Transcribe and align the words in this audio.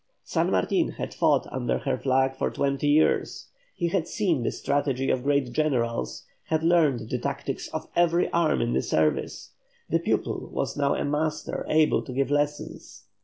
San 0.23 0.49
Martin 0.49 0.93
had 0.93 1.13
fought 1.13 1.45
under 1.53 1.77
her 1.77 1.95
flag 1.95 2.35
for 2.35 2.49
twenty 2.49 2.87
years, 2.87 3.49
he 3.75 3.89
had 3.89 4.07
seen 4.07 4.41
the 4.41 4.49
strategy 4.51 5.11
of 5.11 5.21
great 5.21 5.51
generals, 5.53 6.25
had 6.45 6.63
learned 6.63 7.11
the 7.11 7.19
tactics 7.19 7.67
of 7.67 7.87
every 7.95 8.27
arm 8.31 8.61
in 8.61 8.73
the 8.73 8.81
service; 8.81 9.51
the 9.89 9.99
pupil 9.99 10.49
was 10.51 10.75
now 10.75 10.95
a 10.95 11.05
master 11.05 11.67
able 11.69 12.01
to 12.01 12.13
give 12.13 12.31
lessons. 12.31 13.03